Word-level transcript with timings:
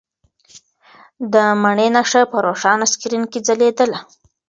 د 1.33 1.35
مڼې 1.61 1.87
نښه 1.95 2.21
په 2.31 2.37
روښانه 2.45 2.85
سکرین 2.93 3.23
کې 3.31 3.39
ځلېدله. 3.47 3.99